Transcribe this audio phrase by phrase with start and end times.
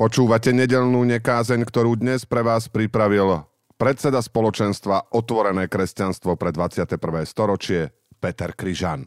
[0.00, 3.44] Počúvate nedelnú nekázeň, ktorú dnes pre vás pripravil
[3.76, 6.96] predseda spoločenstva Otvorené kresťanstvo pre 21.
[7.28, 9.04] storočie Peter Kryžan.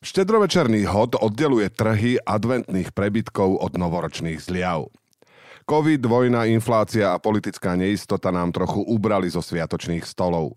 [0.00, 4.88] Štedrovečerný hod oddeluje trhy adventných prebytkov od novoročných zliav.
[5.68, 10.56] Covid, vojna, inflácia a politická neistota nám trochu ubrali zo sviatočných stolov.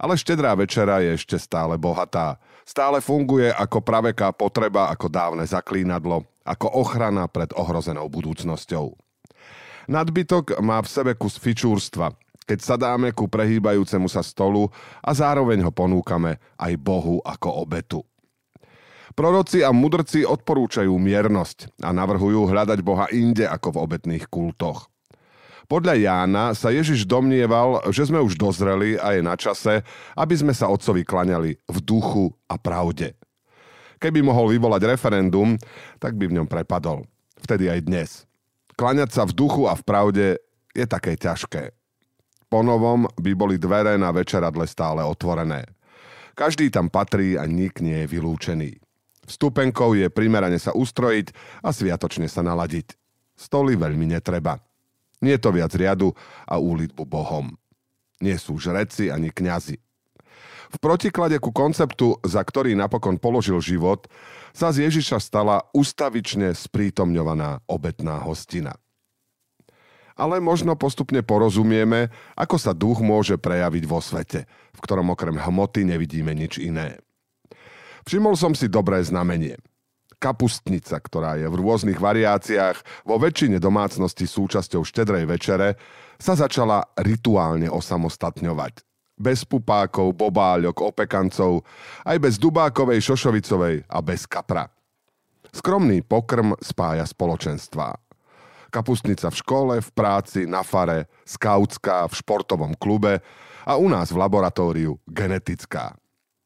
[0.00, 2.40] Ale štedrá večera je ešte stále bohatá.
[2.64, 8.98] Stále funguje ako praveká potreba, ako dávne zaklínadlo, ako ochrana pred ohrozenou budúcnosťou.
[9.86, 12.10] Nadbytok má v sebe kus fičúrstva,
[12.46, 14.66] keď sadáme ku prehýbajúcemu sa stolu
[14.98, 18.02] a zároveň ho ponúkame aj Bohu ako obetu.
[19.14, 24.86] Proroci a mudrci odporúčajú miernosť a navrhujú hľadať Boha inde ako v obetných kultoch.
[25.70, 29.86] Podľa Jána sa Ježiš domnieval, že sme už dozreli a je na čase,
[30.18, 33.14] aby sme sa otcovi klaňali v duchu a pravde.
[34.00, 35.60] Keby mohol vyvolať referendum,
[36.00, 37.04] tak by v ňom prepadol.
[37.44, 38.10] Vtedy aj dnes.
[38.80, 40.26] Klaňať sa v duchu a v pravde
[40.72, 41.76] je také ťažké.
[42.48, 45.68] Ponovom by boli dvere na večeradle stále otvorené.
[46.32, 48.80] Každý tam patrí a nik nie je vylúčený.
[49.28, 52.96] Vstupenkou je primerane sa ustrojiť a sviatočne sa naladiť.
[53.36, 54.58] Stoly veľmi netreba.
[55.20, 56.16] Nie je to viac riadu
[56.48, 57.52] a úlitbu Bohom.
[58.24, 59.76] Nie sú žreci ani kňazi.
[60.70, 64.06] V protiklade ku konceptu, za ktorý napokon položil život,
[64.54, 68.78] sa z Ježiša stala ustavične sprítomňovaná obetná hostina.
[70.14, 75.82] Ale možno postupne porozumieme, ako sa duch môže prejaviť vo svete, v ktorom okrem hmoty
[75.82, 77.02] nevidíme nič iné.
[78.06, 79.58] Všimol som si dobré znamenie–
[80.20, 85.80] kapustnica, ktorá je v rôznych variáciách vo väčšine domácnosti súčasťou štedrej večere,
[86.20, 88.89] sa začala rituálne osamostatňovať.
[89.20, 91.60] Bez pupákov, bobáľok, opekancov,
[92.08, 94.64] aj bez dubákovej, šošovicovej a bez kapra.
[95.52, 98.00] Skromný pokrm spája spoločenstva.
[98.72, 103.20] Kapustnica v škole, v práci, na fare, skautská, v športovom klube
[103.68, 106.00] a u nás v laboratóriu genetická.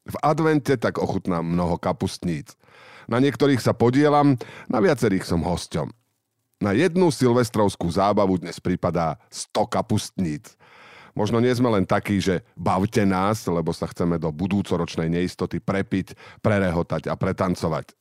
[0.05, 2.59] V advente tak ochutnám mnoho kapustníc.
[3.07, 4.35] Na niektorých sa podielam,
[4.67, 5.93] na viacerých som hosťom.
[6.65, 10.57] Na jednu silvestrovskú zábavu dnes pripadá 100 kapustníc.
[11.15, 16.19] Možno nie sme len takí, že bavte nás, lebo sa chceme do budúcoročnej neistoty prepiť,
[16.43, 17.95] prerehotať a pretancovať.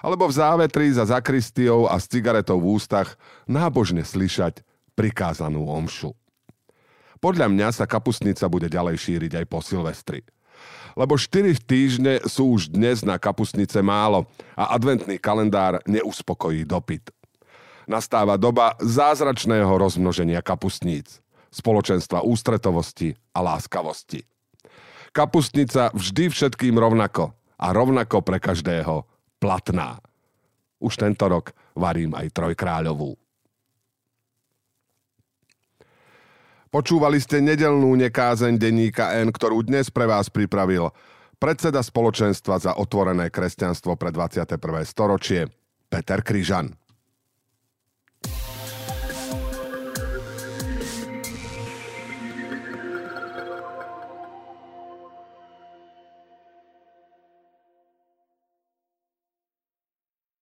[0.00, 4.64] Alebo v závetri za zakristiou a s cigaretou v ústach nábožne slyšať
[4.96, 6.16] prikázanú omšu.
[7.20, 10.24] Podľa mňa sa kapustnica bude ďalej šíriť aj po Silvestri
[10.94, 17.10] lebo 4 týždne sú už dnes na kapusnice málo a adventný kalendár neuspokojí dopyt.
[17.84, 21.20] Nastáva doba zázračného rozmnoženia kapustníc,
[21.54, 24.26] spoločenstva ústretovosti a láskavosti.
[25.14, 29.06] Kapustnica vždy všetkým rovnako a rovnako pre každého
[29.38, 30.02] platná.
[30.82, 33.14] Už tento rok varím aj trojkráľovú.
[36.74, 40.90] Počúvali ste nedelnú nekázeň denníka N, ktorú dnes pre vás pripravil
[41.38, 44.58] predseda spoločenstva za otvorené kresťanstvo pre 21.
[44.82, 45.46] storočie
[45.86, 46.74] Peter Kryžan.